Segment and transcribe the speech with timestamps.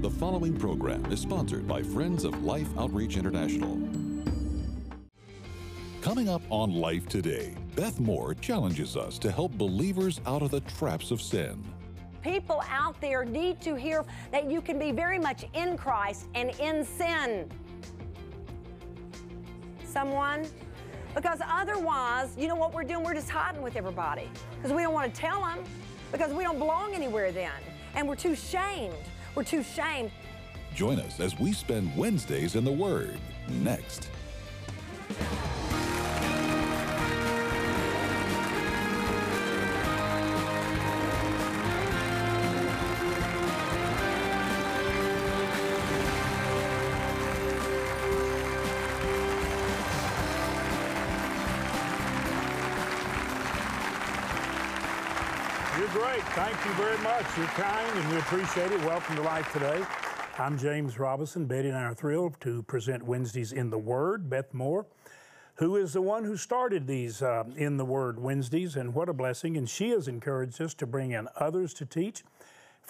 [0.00, 3.78] The following program is sponsored by Friends of Life Outreach International.
[6.00, 10.62] Coming up on Life Today, Beth Moore challenges us to help believers out of the
[10.62, 11.62] traps of sin.
[12.22, 16.58] People out there need to hear that you can be very much in Christ and
[16.58, 17.50] in sin.
[19.84, 20.46] Someone?
[21.14, 23.04] Because otherwise, you know what we're doing?
[23.04, 25.58] We're just hiding with everybody because we don't want to tell them
[26.10, 27.52] because we don't belong anywhere then.
[27.94, 28.94] And we're too shamed.
[29.34, 30.10] We're too shamed.
[30.74, 33.18] Join us as we spend Wednesdays in the Word.
[33.48, 34.08] Next.
[55.80, 56.22] You're great.
[56.34, 57.24] Thank you very much.
[57.38, 58.78] You're kind and we appreciate it.
[58.84, 59.82] Welcome to Life Today.
[60.36, 61.46] I'm James Robison.
[61.46, 64.28] Betty and I are thrilled to present Wednesdays in the Word.
[64.28, 64.84] Beth Moore,
[65.54, 69.14] who is the one who started these uh, In the Word Wednesdays, and what a
[69.14, 69.56] blessing.
[69.56, 72.24] And she has encouraged us to bring in others to teach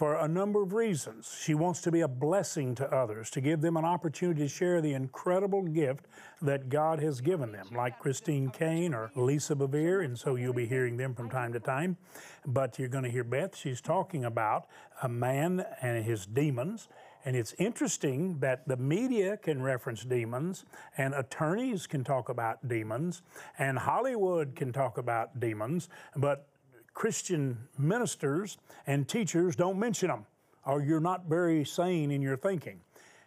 [0.01, 1.37] for a number of reasons.
[1.45, 4.81] She wants to be a blessing to others, to give them an opportunity to share
[4.81, 6.07] the incredible gift
[6.41, 10.65] that God has given them, like Christine Caine or Lisa Bevere, and so you'll be
[10.65, 11.99] hearing them from time to time.
[12.47, 13.55] But you're going to hear Beth.
[13.55, 14.69] She's talking about
[15.03, 16.89] a man and his demons.
[17.27, 20.65] And it's interesting that the media can reference demons,
[20.97, 23.21] and attorneys can talk about demons,
[23.59, 26.47] and Hollywood can talk about demons, but
[26.95, 30.27] Christian ministers and teachers don't mention them,
[30.67, 32.81] or you're not very sane in your thinking.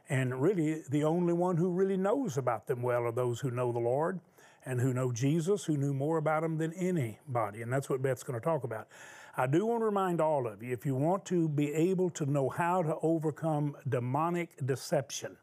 [0.09, 3.71] And really, the only one who really knows about them well are those who know
[3.71, 4.19] the Lord
[4.65, 7.61] and who know Jesus, who knew more about him than anybody.
[7.61, 8.87] And that's what Beth's going to talk about.
[9.35, 12.25] I do want to remind all of you if you want to be able to
[12.25, 15.37] know how to overcome demonic deception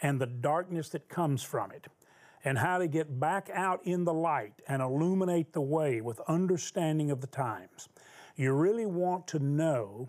[0.00, 1.86] and the darkness that comes from it,
[2.44, 7.10] and how to get back out in the light and illuminate the way with understanding
[7.10, 7.88] of the times.
[8.36, 10.08] You really want to know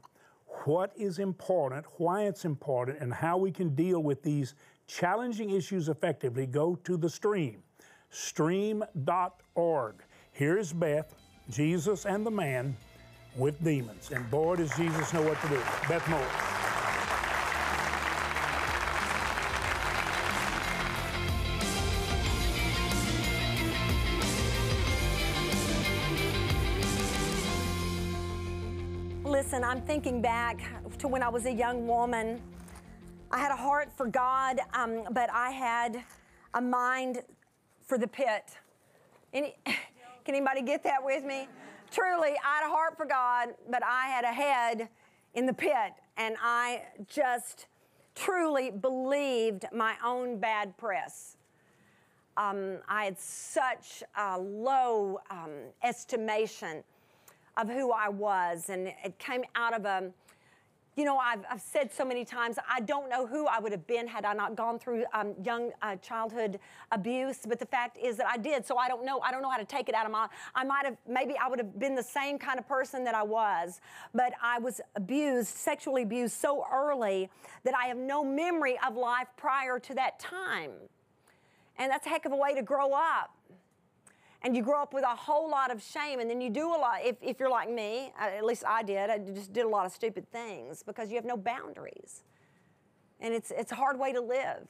[0.65, 4.55] what is important, why it's important, and how we can deal with these
[4.87, 6.45] challenging issues effectively.
[6.45, 7.63] Go to the stream,
[8.09, 9.95] stream.org.
[10.31, 11.15] Here's Beth,
[11.49, 12.77] Jesus and the man
[13.35, 14.11] with demons.
[14.11, 15.59] And boy, does Jesus know what to do.
[15.87, 16.70] Beth Moore.
[29.31, 30.59] Listen, I'm thinking back
[30.97, 32.41] to when I was a young woman.
[33.31, 36.03] I had a heart for God, um, but I had
[36.53, 37.21] a mind
[37.79, 38.57] for the pit.
[39.31, 41.47] Any, can anybody get that with me?
[41.91, 44.89] Truly, I had a heart for God, but I had a head
[45.33, 47.67] in the pit, and I just
[48.15, 51.37] truly believed my own bad press.
[52.35, 55.51] Um, I had such a low um,
[55.83, 56.83] estimation
[57.57, 60.11] of who I was, and it came out of a
[60.97, 63.87] you know, I've, I've, said so many times, I don't know who I would have
[63.87, 66.59] been had I not gone through um, young uh, childhood
[66.91, 67.39] abuse.
[67.47, 69.21] But the fact is that I did, so I don't know.
[69.21, 70.27] I don't know how to take it out of my.
[70.53, 73.23] I might have, maybe I would have been the same kind of person that I
[73.23, 73.79] was,
[74.13, 77.29] but I was abused, sexually abused so early
[77.63, 80.71] that I have no memory of life prior to that time.
[81.77, 83.31] And that's a heck of a way to grow up
[84.43, 86.77] and you grow up with a whole lot of shame and then you do a
[86.77, 89.85] lot if, if you're like me at least i did i just did a lot
[89.85, 92.23] of stupid things because you have no boundaries.
[93.19, 94.67] And it's, it's a hard way to live.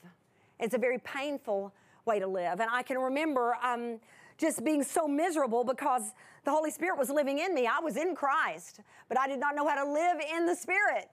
[0.59, 1.73] It's a very painful
[2.05, 2.59] way to live.
[2.59, 3.99] And i can remember um,
[4.37, 7.67] just being so miserable because the holy spirit was living in me.
[7.67, 11.09] I was in christ but i did not know how to live in the spirit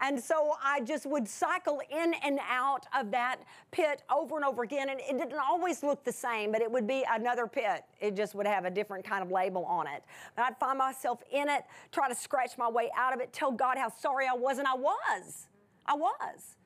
[0.00, 3.38] and so I just would cycle in and out of that
[3.70, 4.88] pit over and over again.
[4.88, 7.82] And it didn't always look the same, but it would be another pit.
[8.00, 10.02] It just would have a different kind of label on it.
[10.36, 13.50] And I'd find myself in it, try to scratch my way out of it, tell
[13.50, 15.48] God how sorry I was, and I was.
[15.84, 16.56] I was.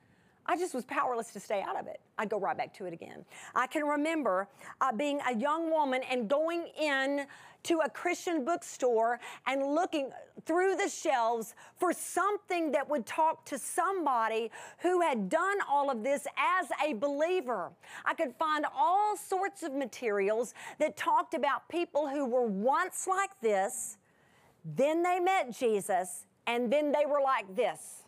[0.45, 1.99] I just was powerless to stay out of it.
[2.17, 3.23] I'd go right back to it again.
[3.55, 4.47] I can remember
[4.81, 7.25] uh, being a young woman and going in
[7.63, 10.11] to a Christian bookstore and looking
[10.45, 16.03] through the shelves for something that would talk to somebody who had done all of
[16.03, 17.71] this as a believer.
[18.05, 23.31] I could find all sorts of materials that talked about people who were once like
[23.41, 23.97] this,
[24.65, 28.03] then they met Jesus, and then they were like this.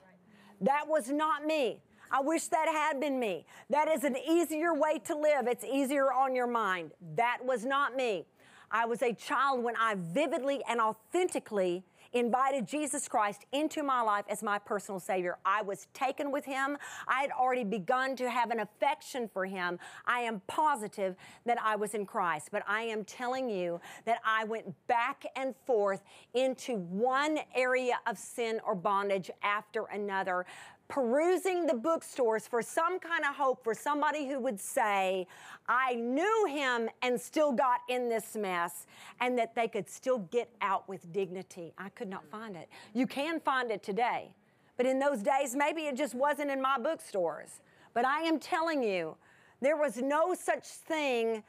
[0.62, 1.82] That was not me.
[2.16, 3.46] I wish that had been me.
[3.70, 5.48] That is an easier way to live.
[5.48, 6.92] It's easier on your mind.
[7.18, 8.26] That was not me.
[8.72, 11.84] I was a child when I vividly and authentically
[12.14, 15.38] invited Jesus Christ into my life as my personal Savior.
[15.44, 16.78] I was taken with Him.
[17.06, 19.78] I had already begun to have an affection for Him.
[20.06, 24.46] I am positive that I was in Christ, but I am telling you that I
[24.46, 26.02] went back and forth
[26.34, 30.46] into one area of sin or bondage after another
[30.88, 35.28] perusing the bookstores for some kind of hope for somebody who would say,
[35.68, 38.86] I knew him and still got in this mess,
[39.20, 41.74] and that they could still get out with dignity.
[41.78, 42.70] I could not find it.
[42.94, 44.30] You can find it today,
[44.78, 47.62] but in those days, maybe it just wasn't in my bookstores.
[47.94, 49.16] But I am telling you,
[49.62, 51.44] there was no such thing,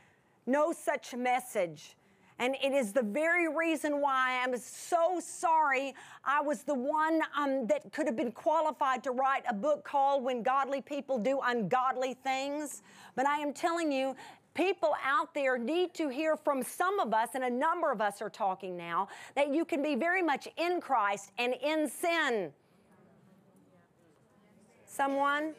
[0.47, 1.96] no such message
[2.39, 5.95] and it is the very reason why I'm so sorry
[6.25, 10.23] I was the one um, that could have been qualified to write a book called
[10.23, 12.83] When Godly People Do Ungodly Things.
[13.15, 14.15] But I am telling you,
[14.55, 18.21] people out there need to hear from some of us, and a number of us
[18.21, 22.53] are talking now, that you can be very much in Christ and in sin.
[24.85, 25.55] Someone?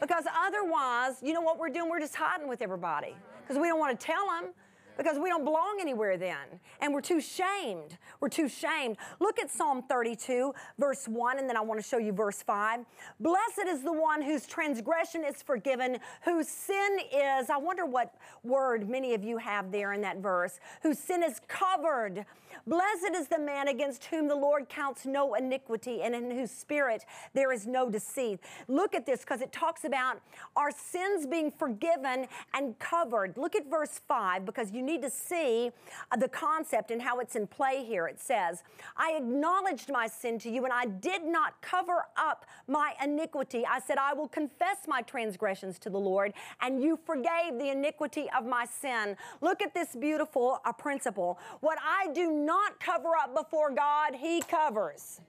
[0.00, 1.90] Because otherwise, you know what we're doing?
[1.90, 4.52] We're just hiding with everybody because we don't want to tell them
[4.98, 6.60] because we don't belong anywhere then.
[6.82, 7.96] And we're too shamed.
[8.20, 8.98] We're too shamed.
[9.20, 12.80] Look at Psalm 32, verse 1, and then I want to show you verse 5.
[13.20, 18.90] Blessed is the one whose transgression is forgiven, whose sin is, I wonder what word
[18.90, 22.26] many of you have there in that verse, whose sin is covered.
[22.66, 27.04] Blessed is the man against whom the Lord counts no iniquity and in whose spirit
[27.34, 28.40] there is no deceit.
[28.66, 30.20] Look at this because it talks about
[30.56, 33.36] our sins being forgiven and covered.
[33.36, 35.70] Look at verse 5 because you need to see
[36.10, 38.06] uh, the concept and how it's in play here.
[38.06, 38.62] It says,
[38.96, 43.64] I acknowledged my sin to you and I did not cover up my iniquity.
[43.70, 48.28] I said, I will confess my transgressions to the Lord and you forgave the iniquity
[48.36, 49.16] of my sin.
[49.40, 51.38] Look at this beautiful uh, principle.
[51.60, 55.20] What I do not cover up before God, He covers.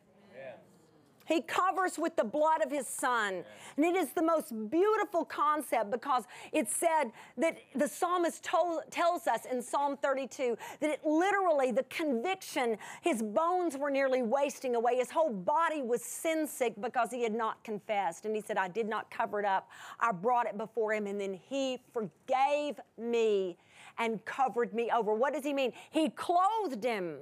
[1.30, 3.44] He covers with the blood of his son.
[3.78, 9.28] And it is the most beautiful concept because it said that the psalmist told, tells
[9.28, 14.96] us in Psalm 32 that it literally, the conviction, his bones were nearly wasting away.
[14.96, 18.26] His whole body was sin sick because he had not confessed.
[18.26, 19.70] And he said, I did not cover it up.
[20.00, 23.56] I brought it before him, and then he forgave me
[24.00, 25.14] and covered me over.
[25.14, 25.74] What does he mean?
[25.92, 27.18] He clothed him.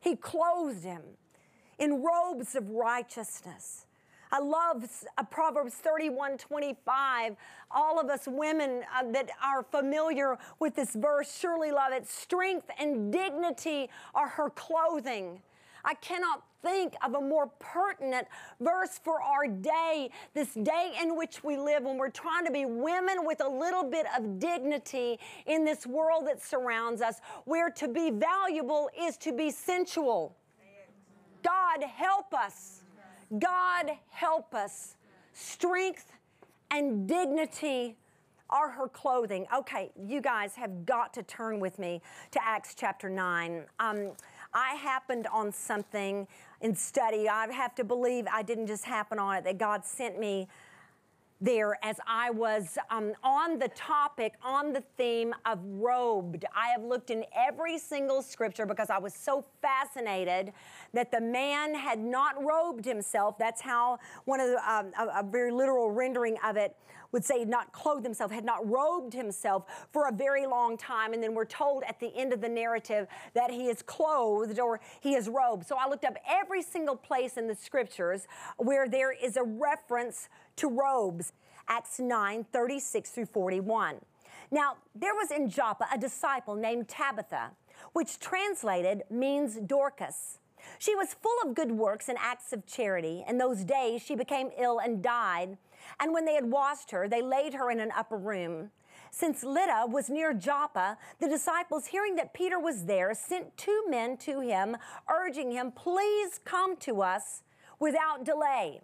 [0.00, 1.00] He clothed him
[1.78, 3.86] in robes of righteousness.
[4.32, 4.84] I love
[5.16, 7.36] uh, Proverbs 31 25.
[7.70, 12.08] All of us women uh, that are familiar with this verse surely love it.
[12.08, 15.40] Strength and dignity are her clothing.
[15.84, 18.26] I cannot think of a more pertinent
[18.60, 22.64] verse for our day, this day in which we live, when we're trying to be
[22.64, 27.86] women with a little bit of dignity in this world that surrounds us, where to
[27.86, 30.34] be valuable is to be sensual.
[31.44, 32.82] God help us.
[33.38, 34.96] God help us.
[35.32, 36.12] Strength
[36.70, 37.96] and dignity
[38.50, 39.46] are her clothing.
[39.54, 42.00] Okay, you guys have got to turn with me
[42.30, 43.64] to Acts chapter 9.
[43.80, 44.12] Um,
[44.52, 46.28] I happened on something
[46.60, 47.28] in study.
[47.28, 50.46] I have to believe I didn't just happen on it, that God sent me
[51.44, 56.44] there as I was um, on the topic, on the theme of robed.
[56.56, 60.52] I have looked in every single scripture because I was so fascinated
[60.94, 63.36] that the man had not robed himself.
[63.38, 66.74] That's how one of the, um, a, a very literal rendering of it
[67.14, 71.12] would say not clothed himself, had not robed himself for a very long time.
[71.12, 74.80] And then we're told at the end of the narrative that he is clothed or
[75.00, 75.64] he is robed.
[75.64, 80.28] So I looked up every single place in the scriptures where there is a reference
[80.56, 81.32] to robes.
[81.68, 83.96] Acts 9 36 through 41.
[84.50, 87.52] Now, there was in Joppa a disciple named Tabitha,
[87.92, 90.38] which translated means Dorcas.
[90.78, 93.24] She was full of good works and acts of charity.
[93.28, 95.56] In those days, she became ill and died.
[96.00, 98.70] And when they had washed her, they laid her in an upper room.
[99.10, 104.16] Since Lydda was near Joppa, the disciples, hearing that Peter was there, sent two men
[104.18, 104.76] to him,
[105.08, 107.42] urging him, Please come to us
[107.78, 108.80] without delay.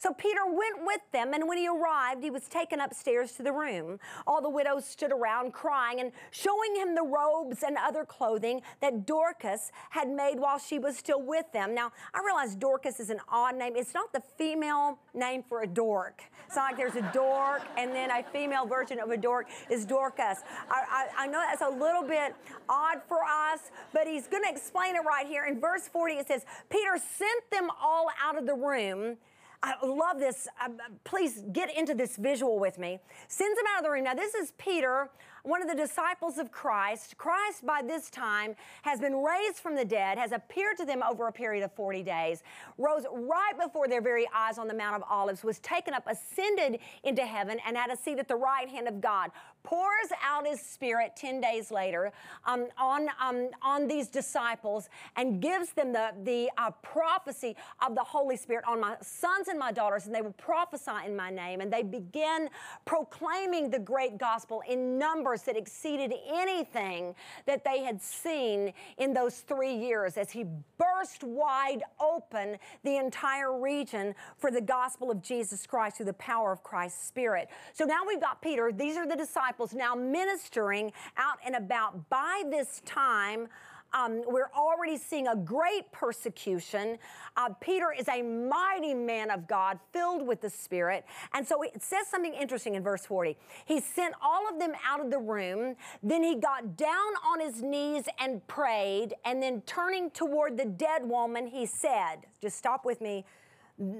[0.00, 3.52] So Peter went with them, and when he arrived, he was taken upstairs to the
[3.52, 3.98] room.
[4.26, 9.04] All the widows stood around crying and showing him the robes and other clothing that
[9.04, 11.74] Dorcas had made while she was still with them.
[11.74, 13.74] Now, I realize Dorcas is an odd name.
[13.76, 16.22] It's not the female name for a dork.
[16.46, 19.84] It's not like there's a dork and then a female version of a dork is
[19.84, 20.38] Dorcas.
[20.70, 22.34] I, I, I know that's a little bit
[22.70, 25.44] odd for us, but he's going to explain it right here.
[25.44, 29.18] In verse 40, it says, Peter sent them all out of the room
[29.62, 30.48] I love this.
[30.62, 30.70] Uh,
[31.04, 32.98] please get into this visual with me.
[33.28, 34.04] Sends him out of the room.
[34.04, 35.10] Now, this is Peter
[35.42, 37.16] one of the disciples of Christ.
[37.16, 41.26] Christ, by this time, has been raised from the dead, has appeared to them over
[41.26, 42.42] a period of 40 days,
[42.78, 46.80] rose right before their very eyes on the Mount of Olives, was taken up, ascended
[47.04, 49.30] into heaven, and had a seat at the right hand of God.
[49.62, 52.12] Pours out his spirit 10 days later
[52.46, 57.54] um, on, um, on these disciples and gives them the, the uh, prophecy
[57.86, 61.14] of the Holy Spirit on my sons and my daughters, and they will prophesy in
[61.14, 61.60] my name.
[61.60, 62.48] And they begin
[62.84, 67.14] proclaiming the great gospel in numbers that exceeded anything
[67.46, 70.44] that they had seen in those three years as he
[70.78, 76.52] burst wide open the entire region for the gospel of Jesus Christ through the power
[76.52, 77.48] of Christ's Spirit.
[77.72, 78.72] So now we've got Peter.
[78.72, 82.08] These are the disciples now ministering out and about.
[82.08, 83.48] By this time,
[83.92, 86.98] um, we're already seeing a great persecution.
[87.36, 91.04] Uh, Peter is a mighty man of God, filled with the Spirit.
[91.34, 93.36] And so it says something interesting in verse 40.
[93.64, 95.76] He sent all of them out of the room.
[96.02, 99.14] Then he got down on his knees and prayed.
[99.24, 103.24] And then turning toward the dead woman, he said, Just stop with me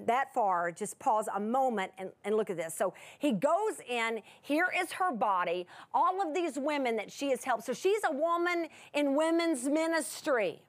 [0.06, 2.74] that far, just pause a moment and, and look at this.
[2.74, 7.44] So he goes in, here is her body, all of these women that she has
[7.44, 7.64] helped.
[7.64, 10.62] So she's a woman in women's ministry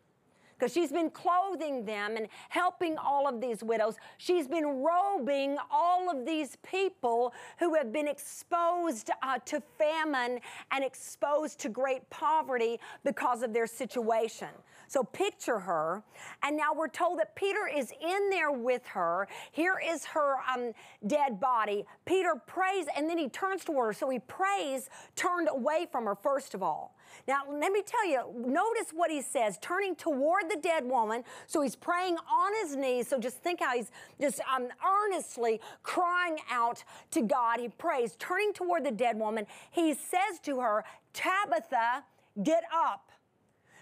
[0.62, 3.96] because she's been clothing them and helping all of these widows.
[4.20, 10.39] She's been robing all of these people who have been exposed uh, to famine
[10.70, 14.50] and exposed to great poverty because of their situation.
[14.88, 16.03] So picture her.
[16.44, 19.27] And now we're told that Peter is in there with her.
[19.51, 20.74] Here is her um,
[21.08, 21.86] dead body.
[22.06, 23.94] Peter prays and then he turns toward her.
[23.94, 26.94] So he prays turned away from her, first of all.
[27.27, 31.24] Now, let me tell you, notice what he says, turning toward the dead woman.
[31.48, 33.08] So he's praying on his knees.
[33.08, 37.60] So just think how he's just um, earnestly crying out to God.
[37.60, 39.46] He prays, turning toward the dead woman.
[39.72, 42.03] He says to her, Tabitha,
[42.43, 43.12] get up.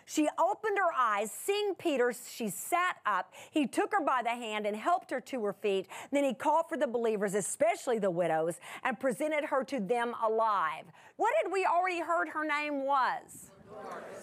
[0.05, 3.31] She opened her eyes, seeing Peter, she sat up.
[3.51, 5.85] He took her by the hand and helped her to her feet.
[6.11, 10.85] Then he called for the believers, especially the widows, and presented her to them alive.
[11.17, 13.48] What had we already heard her name was?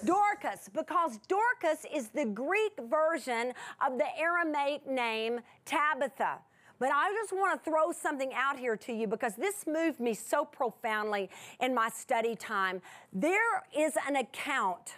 [0.05, 0.69] Dorcas.
[0.73, 3.53] Because Dorcas is the Greek version
[3.85, 6.39] of the Aramaic name Tabitha.
[6.79, 10.13] But I just want to throw something out here to you because this moved me
[10.13, 12.83] so profoundly in my study time.
[13.13, 14.95] There is an account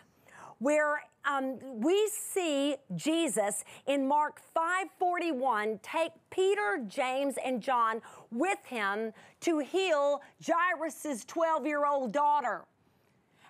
[0.59, 8.01] where um, we see Jesus in Mark 5:41 take Peter, James, and John
[8.33, 9.13] with him
[9.43, 12.65] to heal Jairus' 12-year-old daughter.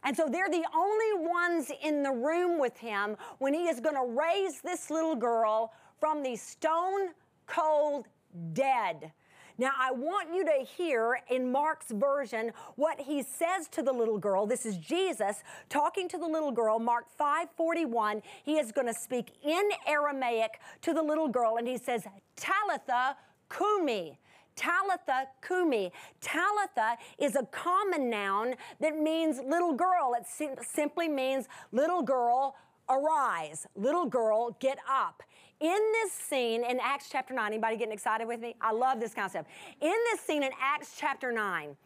[0.05, 3.97] And so they're the only ones in the room with him when he is going
[3.97, 7.11] to raise this little girl from the stone
[7.47, 8.07] cold
[8.52, 9.12] dead.
[9.61, 14.19] Now, I want you to hear in Mark's version what he says to the little
[14.19, 14.47] girl.
[14.47, 18.23] This is Jesus talking to the little girl, Mark 5:41.
[18.45, 22.05] He is going to speak in Aramaic to the little girl, and he says,
[22.37, 23.17] Talitha
[23.50, 24.21] kumi.
[24.59, 25.93] Talitha kumi.
[26.21, 30.15] Talitha is a common noun that means little girl.
[30.19, 32.57] It sim- simply means little girl,
[32.91, 33.67] arise.
[33.77, 35.23] Little girl, get up.
[35.61, 38.57] In this scene in Acts chapter 9, anybody getting excited with me?
[38.61, 39.49] I love this concept.
[39.81, 41.77] In this scene in Acts chapter 9,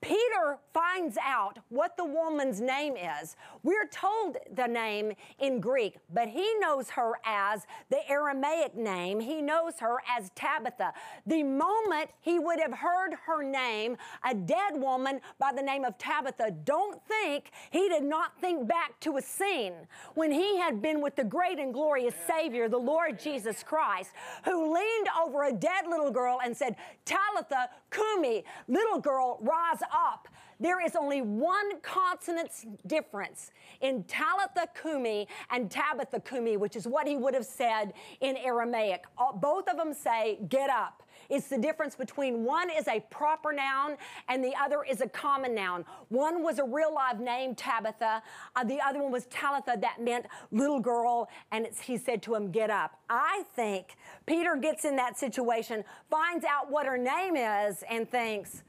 [0.00, 3.36] Peter finds out what the woman's name is.
[3.62, 9.18] We're told the name in Greek, but he knows her as the Aramaic name.
[9.18, 10.92] He knows her as Tabitha.
[11.26, 15.98] The moment he would have heard her name, a dead woman by the name of
[15.98, 19.74] Tabitha, don't think he did not think back to a scene
[20.14, 24.10] when he had been with the great and glorious Savior, the Lord Jesus Christ,
[24.44, 30.28] who leaned over a dead little girl and said, Talitha Kumi, little girl, rise up.
[30.60, 32.50] There is only one consonant
[32.86, 38.36] difference in Talitha Kumi and Tabitha Kumi, which is what he would have said in
[38.36, 39.04] Aramaic.
[39.36, 41.04] Both of them say, get up.
[41.28, 43.96] It's the difference between one is a proper noun
[44.28, 45.84] and the other is a common noun.
[46.08, 48.22] One was a real live name, Tabitha.
[48.56, 52.50] Uh, the other one was Talitha, that meant little girl, and he said to him,
[52.50, 52.98] Get up.
[53.10, 58.62] I think Peter gets in that situation, finds out what her name is, and thinks,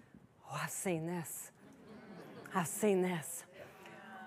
[0.52, 1.52] Oh, I've seen this.
[2.54, 3.44] I've seen this.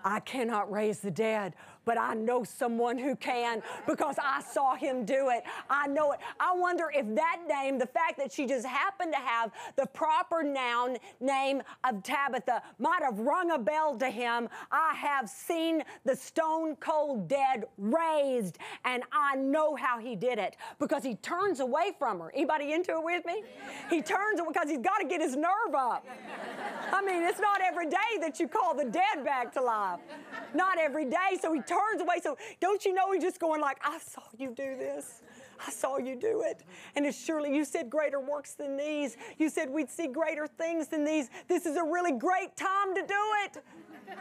[0.05, 5.05] I cannot raise the dead, but I know someone who can because I saw him
[5.05, 5.43] do it.
[5.69, 6.21] I know it.
[6.39, 10.43] I wonder if that name, the fact that she just happened to have the proper
[10.43, 14.49] noun name of Tabitha, might have rung a bell to him.
[14.71, 20.57] I have seen the stone cold dead raised, and I know how he did it
[20.79, 22.31] because he turns away from her.
[22.35, 23.43] Anybody into it with me?
[23.91, 26.07] He turns because he's got to get his nerve up.
[26.93, 30.01] I mean, it's not every day that you call the dead back to life.
[30.55, 31.39] Not every day.
[31.41, 32.17] So he turns away.
[32.23, 35.23] So don't you know he's just going like, I saw you do this.
[35.67, 36.64] I saw you do it.
[36.97, 39.17] And it's surely, you said greater works than these.
[39.38, 41.31] You said we'd see greater things than these.
[41.49, 43.64] This is a really great time to do it.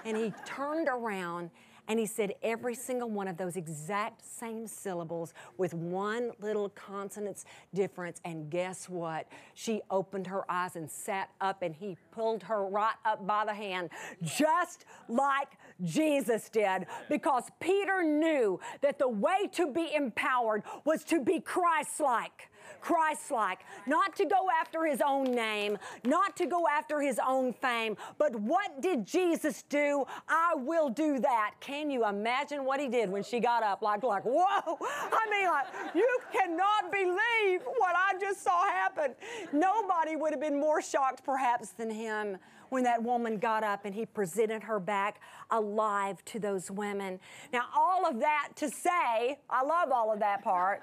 [0.06, 1.50] And he turned around
[1.88, 7.46] and he said every single one of those exact same syllables with one little consonant's
[7.74, 8.22] difference.
[8.24, 9.28] And guess what?
[9.54, 13.54] She opened her eyes and sat up, and he pulled her right up by the
[13.54, 13.90] hand,
[14.24, 15.50] just like
[15.84, 16.86] Jesus did.
[17.10, 22.51] Because Peter knew that the way to be empowered was to be Christ like.
[22.80, 27.54] Christ like, not to go after his own name, not to go after his own
[27.54, 30.06] fame, but what did Jesus do?
[30.28, 31.56] I will do that.
[31.60, 33.82] Can you imagine what he did when she got up?
[33.82, 34.78] Like, like, whoa!
[34.82, 39.16] I mean, like, you cannot believe what I just saw happen.
[39.52, 42.38] Nobody would have been more shocked, perhaps, than him
[42.70, 45.20] when that woman got up and he presented her back
[45.52, 47.20] alive to those women.
[47.52, 50.82] Now, all of that to say, I love all of that part.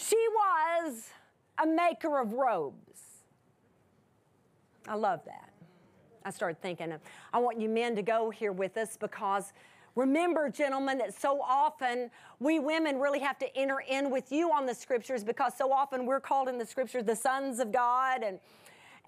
[0.00, 1.10] She was
[1.60, 3.00] a maker of robes.
[4.86, 5.50] I love that.
[6.24, 6.94] I started thinking,
[7.32, 9.52] I want you men to go here with us because
[9.96, 14.66] remember, gentlemen, that so often we women really have to enter in with you on
[14.66, 18.38] the scriptures because so often we're called in the scriptures the sons of God and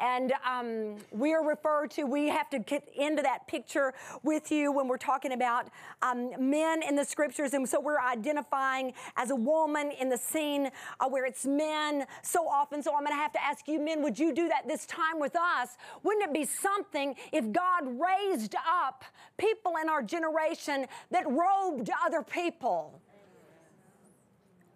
[0.00, 3.92] and um, we are referred to, we have to get into that picture
[4.22, 5.68] with you when we're talking about
[6.02, 7.52] um, men in the scriptures.
[7.54, 12.48] And so we're identifying as a woman in the scene uh, where it's men so
[12.48, 12.82] often.
[12.82, 15.20] So I'm going to have to ask you, men, would you do that this time
[15.20, 15.70] with us?
[16.02, 19.04] Wouldn't it be something if God raised up
[19.36, 23.00] people in our generation that robed other people?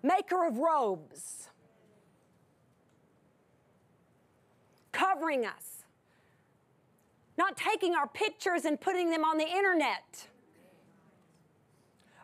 [0.03, 1.49] Maker of robes
[4.95, 5.85] covering us,
[7.37, 10.29] not taking our pictures and putting them on the internet.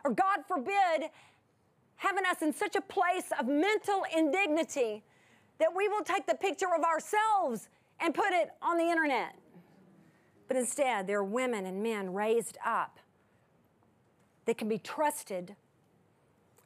[0.03, 1.11] Or, God forbid,
[1.97, 5.03] having us in such a place of mental indignity
[5.59, 9.35] that we will take the picture of ourselves and put it on the internet.
[10.47, 12.99] But instead, there are women and men raised up
[14.45, 15.55] that can be trusted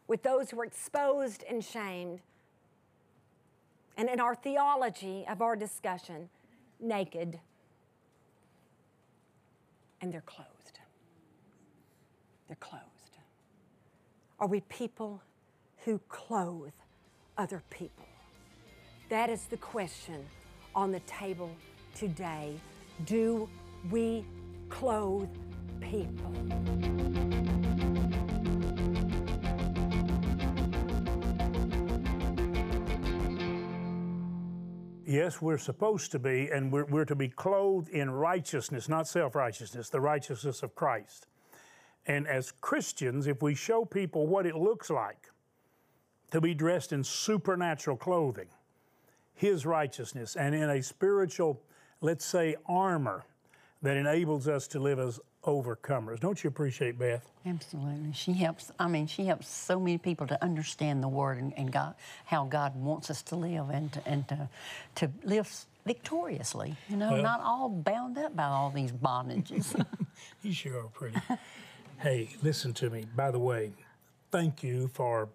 [0.07, 2.21] with those who are exposed and shamed
[3.97, 6.29] and in our theology of our discussion,
[6.79, 7.39] naked.
[10.01, 10.79] And they're clothed.
[12.47, 12.83] They're clothed.
[14.39, 15.21] Are we people
[15.85, 16.73] who clothe
[17.37, 18.05] other people?
[19.09, 20.25] That is the question
[20.73, 21.51] on the table
[21.95, 22.59] today.
[23.05, 23.49] Do
[23.89, 24.25] we
[24.69, 25.29] clothe
[25.79, 26.33] people?
[35.07, 39.35] Yes, we're supposed to be, and we're, we're to be clothed in righteousness, not self
[39.35, 41.27] righteousness, the righteousness of Christ.
[42.07, 45.29] And as Christians, if we show people what it looks like
[46.31, 48.47] to be dressed in supernatural clothing,
[49.35, 51.61] His righteousness, and in a spiritual,
[52.01, 53.25] let's say, armor
[53.83, 56.19] that enables us to live as overcomers.
[56.19, 57.25] Don't you appreciate Beth?
[57.45, 58.11] Absolutely.
[58.13, 61.71] She helps, I mean, she helps so many people to understand the Word and, and
[61.71, 64.49] God, how God wants us to live and to, and to,
[64.95, 69.85] to live victoriously, you know, well, not all bound up by all these bondages.
[70.41, 71.19] you sure are pretty.
[71.99, 73.05] hey, listen to me.
[73.15, 73.71] By the way,
[74.31, 75.29] thank you for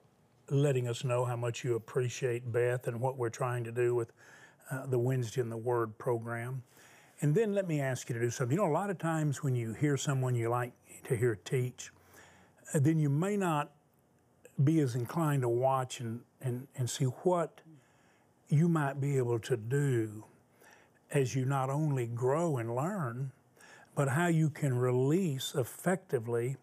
[0.51, 4.13] letting us know how much you appreciate Beth and what we're trying to do with
[4.71, 6.63] uh, the Wednesday in the Word program.
[7.23, 8.57] And then let me ask you to do something.
[8.57, 10.73] You know, a lot of times when you hear someone you like
[11.05, 11.93] to hear teach,
[12.75, 13.73] uh, then you may not
[14.65, 17.61] be as inclined to watch and, and, and see what
[18.49, 20.25] you might be able to do
[21.13, 23.33] as you not only grow and learn,
[23.95, 26.57] but how you can release effectively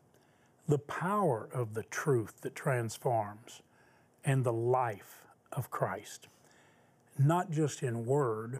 [0.67, 3.61] the power of the truth that transforms
[4.25, 6.27] and the life of Christ,
[7.17, 8.59] not just in word,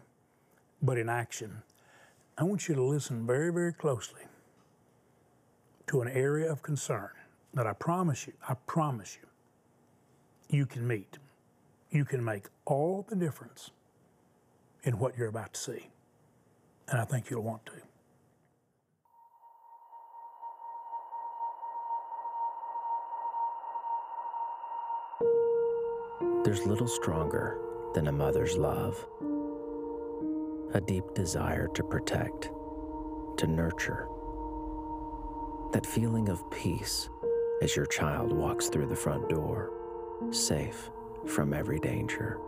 [0.80, 1.62] but in action.
[2.40, 4.20] I want you to listen very, very closely
[5.88, 7.10] to an area of concern
[7.54, 11.18] that I promise you, I promise you, you can meet.
[11.90, 13.70] You can make all the difference
[14.84, 15.88] in what you're about to see.
[16.88, 17.72] And I think you'll want to.
[26.44, 27.58] There's little stronger
[27.94, 29.04] than a mother's love
[30.74, 32.50] a deep desire to protect,
[33.38, 34.08] to nurture.
[35.72, 37.08] That feeling of peace
[37.62, 39.70] as your child walks through the front door,
[40.30, 40.90] safe
[41.26, 42.38] from every danger.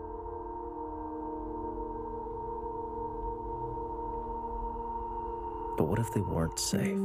[5.76, 6.98] But what if they weren't safe?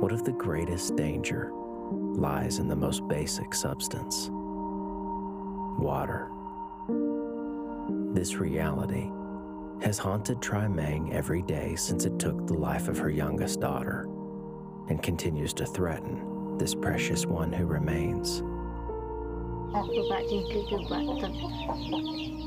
[0.00, 1.50] What if the greatest danger
[1.90, 4.28] lies in the most basic substance?
[5.78, 6.30] Water.
[8.15, 9.09] This reality
[9.81, 14.07] has haunted Tri Mang every day since it took the life of her youngest daughter
[14.89, 18.43] and continues to threaten this precious one who remains.
[19.75, 21.33] អត់ពិបាកជាងគឺគឺបាក់ទឹក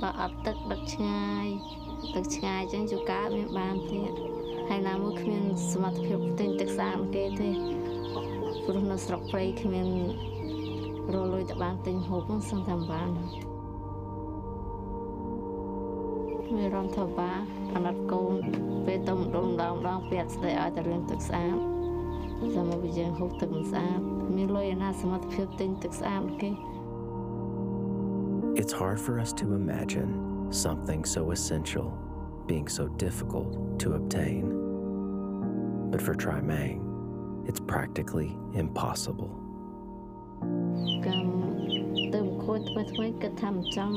[0.02, 1.46] បើអត់ទឹកដឹកឆ្ងាយ
[2.14, 4.12] ទឹកឆ្ងាយអញ្ចឹងជួការមានបានទៀត
[4.68, 7.50] ហើយណាមួយគ្មានសមត្ថភាពទិញទឹកស្អាតគេទេ
[8.64, 9.88] ព្រោះនៅស្រុកព្រៃគ្មាន
[11.14, 13.10] រលុយទៅបានទិញហូបហ្នឹងសឹងតែមិនបាន
[16.56, 17.30] មានរំថាបា
[17.74, 18.34] អាណិតកូន
[18.86, 21.56] ពេលទៅម្ដងម្ដងម្ដងពាក់ស្ដីឲ្យតែរឿងទឹកស្អាត
[22.54, 24.00] ចាំមកវាយើងហូបទឹកមិនស្អាត
[24.36, 26.50] មានលុយឯណាសមត្ថភាពទិញទឹកស្អាតគេ
[28.60, 30.10] It's hard for us to imagine
[30.64, 31.88] something so essential
[32.46, 34.42] being so difficult to obtain.
[35.90, 36.78] But for Tri Mang,
[37.48, 38.30] it's practically
[38.62, 39.32] impossible.
[41.06, 41.44] កម្ម
[42.14, 43.96] ទៅខូចថ្មីថ្មីគិតថាមិនចង់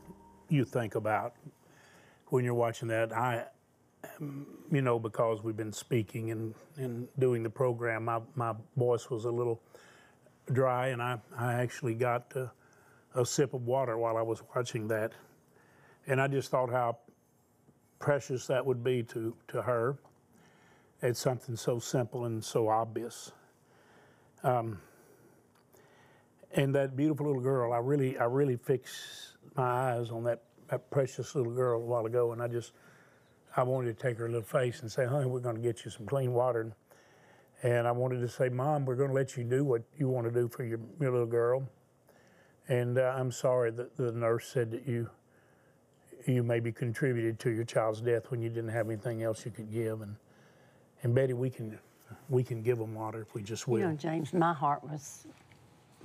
[0.51, 1.33] you think about
[2.27, 3.15] when you're watching that.
[3.15, 3.45] I,
[4.19, 9.25] you know, because we've been speaking and, and doing the program, my, my voice was
[9.25, 9.61] a little
[10.51, 12.51] dry, and I, I actually got a,
[13.19, 15.13] a sip of water while I was watching that.
[16.07, 16.97] And I just thought how
[17.99, 19.97] precious that would be to, to her.
[21.01, 23.31] It's something so simple and so obvious.
[24.43, 24.79] Um,
[26.53, 30.89] and that beautiful little girl, I really, I really fixed my eyes on that, that
[30.91, 32.73] precious little girl a while ago, and I just,
[33.55, 35.91] I wanted to take her little face and say, honey, we're going to get you
[35.91, 36.61] some clean water.
[36.61, 36.73] And,
[37.63, 40.25] and I wanted to say, Mom, we're going to let you do what you want
[40.25, 41.67] to do for your, your little girl.
[42.67, 45.09] And uh, I'm sorry that the nurse said that you,
[46.25, 49.71] you maybe contributed to your child's death when you didn't have anything else you could
[49.71, 50.01] give.
[50.01, 50.15] And,
[51.03, 51.77] and Betty, we can,
[52.29, 53.79] we can give them water if we just will.
[53.79, 55.27] You know, James, my heart was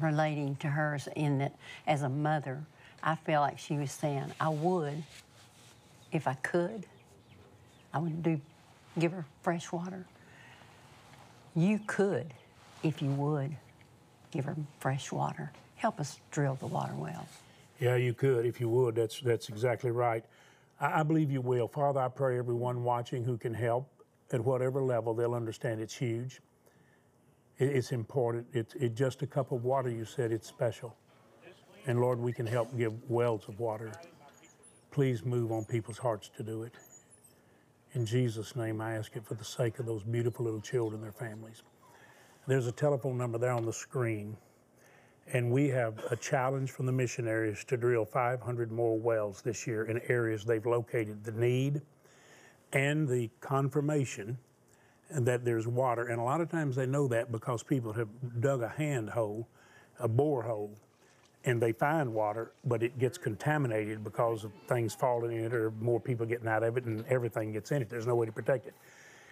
[0.00, 1.54] relating to hers in that
[1.86, 2.66] as a mother,
[3.02, 5.02] I felt like she was saying, I would,
[6.12, 6.86] if I could,
[7.92, 8.40] I would do
[8.98, 10.04] give her fresh water.
[11.54, 12.32] You could,
[12.82, 13.56] if you would,
[14.30, 15.52] give her fresh water.
[15.76, 17.26] Help us drill the water well.
[17.78, 18.94] Yeah, you could if you would.
[18.94, 20.24] That's that's exactly right.
[20.80, 21.68] I, I believe you will.
[21.68, 23.88] Father, I pray everyone watching who can help
[24.32, 26.40] at whatever level, they'll understand it's huge.
[27.58, 28.46] It, it's important.
[28.52, 30.96] It's it, just a cup of water, you said, it's special.
[31.86, 33.92] And Lord, we can help give wells of water.
[34.90, 36.72] Please move on people's hearts to do it.
[37.92, 41.04] In Jesus' name, I ask it for the sake of those beautiful little children and
[41.04, 41.62] their families.
[42.48, 44.36] There's a telephone number there on the screen,
[45.32, 49.84] and we have a challenge from the missionaries to drill 500 more wells this year
[49.84, 51.82] in areas they've located the need
[52.72, 54.38] and the confirmation
[55.10, 56.06] that there's water.
[56.06, 58.08] And a lot of times they know that because people have
[58.40, 59.48] dug a hand hole,
[60.00, 60.76] a bore hole,
[61.46, 65.70] and they find water, but it gets contaminated because of things falling in it or
[65.80, 67.88] more people getting out of it and everything gets in it.
[67.88, 68.74] There's no way to protect it.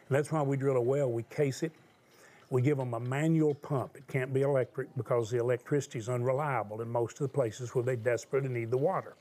[0.08, 1.72] And that's why we drill a well, we case it,
[2.50, 3.96] we give them a manual pump.
[3.96, 7.82] It can't be electric because the electricity is unreliable in most of the places where
[7.82, 9.16] they desperately need the water.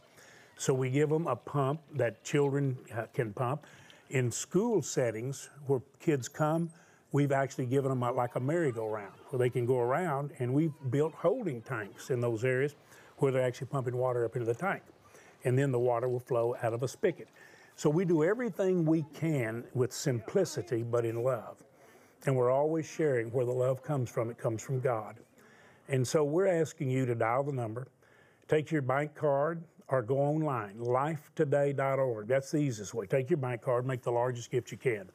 [0.58, 3.66] So we give them a pump that children uh, can pump.
[4.12, 6.70] In school settings where kids come,
[7.12, 10.76] we've actually given them a, like a merry-go-round where they can go around, and we've
[10.92, 12.76] built holding tanks in those areas
[13.18, 14.84] where they're actually pumping water up into the tank.
[15.44, 17.28] And then the water will flow out of a spigot.
[17.76, 21.64] So we do everything we can with simplicity, but in love.
[22.28, 24.30] And we're always sharing where the love comes from.
[24.30, 25.16] It comes from God.
[25.90, 27.88] And so we're asking you to dial the number,
[28.48, 32.28] take your bank card, or go online, lifetoday.org.
[32.28, 33.08] That's the easiest way.
[33.08, 35.10] Take your bank card, make the largest gift you can.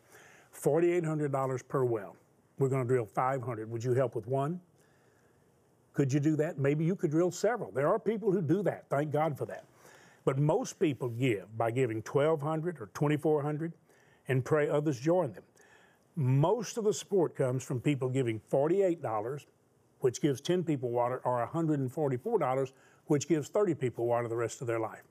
[0.60, 2.16] $4,800 per well.
[2.58, 3.70] We're going to drill 500.
[3.70, 4.60] Would you help with one?
[5.94, 6.58] Could you do that?
[6.58, 7.70] Maybe you could drill several.
[7.72, 8.84] There are people who do that.
[8.88, 9.64] Thank God for that.
[10.24, 13.72] But most people give by giving 1200 or 2400
[14.28, 15.42] and pray others join them.
[16.16, 19.46] Most of the support comes from people giving $48,
[20.00, 22.72] which gives 10 people water, or $144,
[23.06, 25.02] which gives 30 people water the rest of their life.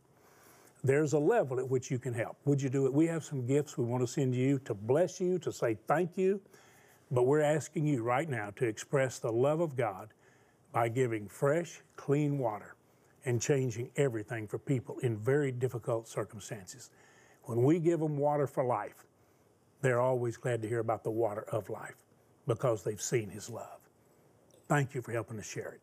[0.84, 2.38] there's a level at which you can help.
[2.46, 2.94] Would you do it?
[2.94, 6.18] We have some gifts we want to send you to bless you, to say thank
[6.18, 6.40] you.
[7.12, 10.10] But we're asking you right now to express the love of God
[10.74, 12.76] by giving fresh, clean water
[13.26, 16.92] and changing everything for people in very difficult circumstances.
[17.44, 19.06] When we give them water for life,
[19.82, 21.96] they're always glad to hear about the water of life
[22.46, 23.80] because they've seen His love.
[24.68, 25.82] Thank you for helping us share it.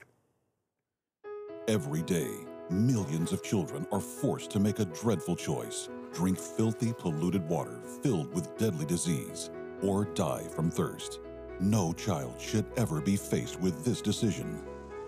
[1.68, 2.30] Every day,
[2.70, 8.32] millions of children are forced to make a dreadful choice drink filthy, polluted water filled
[8.32, 9.50] with deadly disease,
[9.82, 11.20] or die from thirst.
[11.60, 14.62] No child should ever be faced with this decision.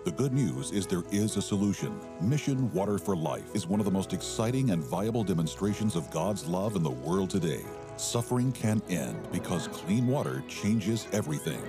[0.05, 1.99] The good news is there is a solution.
[2.21, 6.47] Mission Water for Life is one of the most exciting and viable demonstrations of God's
[6.47, 7.65] love in the world today.
[7.97, 11.61] Suffering can end because clean water changes everything.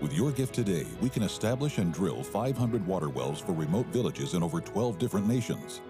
[0.00, 4.34] With your gift today, we can establish and drill 500 water wells for remote villages
[4.34, 5.80] in over 12 different nations.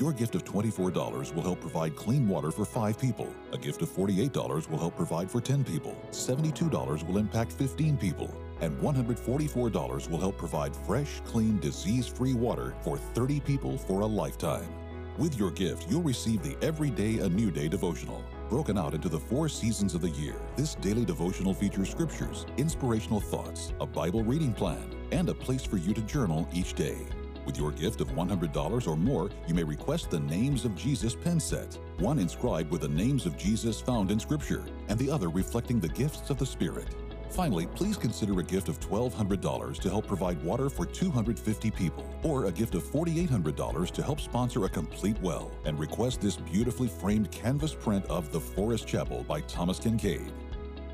[0.00, 3.28] Your gift of $24 will help provide clean water for five people.
[3.52, 5.94] A gift of $48 will help provide for 10 people.
[6.10, 8.34] $72 will impact 15 people.
[8.62, 14.06] And $144 will help provide fresh, clean, disease free water for 30 people for a
[14.06, 14.72] lifetime.
[15.18, 18.24] With your gift, you'll receive the Everyday A New Day devotional.
[18.48, 23.20] Broken out into the four seasons of the year, this daily devotional features scriptures, inspirational
[23.20, 27.06] thoughts, a Bible reading plan, and a place for you to journal each day.
[27.46, 31.40] With your gift of $100 or more, you may request the Names of Jesus pen
[31.40, 35.80] set, one inscribed with the names of Jesus found in Scripture, and the other reflecting
[35.80, 36.94] the gifts of the Spirit.
[37.30, 42.46] Finally, please consider a gift of $1,200 to help provide water for 250 people, or
[42.46, 47.30] a gift of $4,800 to help sponsor a complete well, and request this beautifully framed
[47.30, 50.32] canvas print of The Forest Chapel by Thomas Kinkade.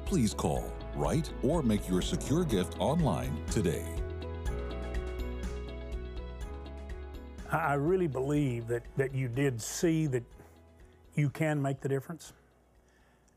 [0.04, 3.86] Please call, write, or make your secure gift online today.
[7.52, 10.24] I really believe that, that you did see that
[11.14, 12.32] you can make the difference.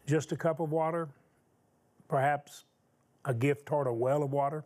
[0.07, 1.09] Just a cup of water,
[2.07, 2.65] perhaps
[3.25, 4.63] a gift toward a well of water.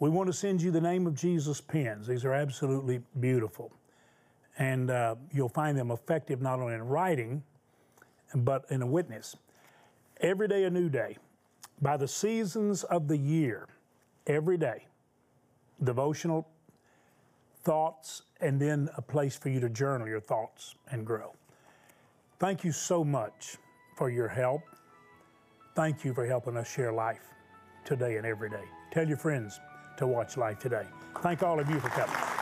[0.00, 2.06] We want to send you the name of Jesus pens.
[2.06, 3.72] These are absolutely beautiful.
[4.58, 7.42] And uh, you'll find them effective not only in writing,
[8.34, 9.36] but in a witness.
[10.20, 11.18] Every day, a new day.
[11.80, 13.68] By the seasons of the year,
[14.26, 14.86] every day,
[15.82, 16.48] devotional
[17.62, 21.32] thoughts, and then a place for you to journal your thoughts and grow.
[22.38, 23.56] Thank you so much
[23.96, 24.62] for your help.
[25.74, 27.22] Thank you for helping us share life
[27.84, 28.64] today and every day.
[28.90, 29.60] Tell your friends
[29.96, 30.86] to watch Life Today.
[31.20, 32.41] Thank all of you for coming.